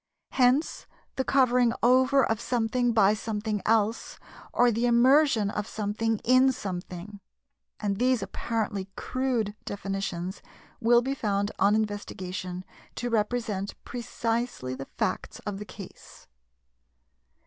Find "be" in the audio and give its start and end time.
11.03-11.13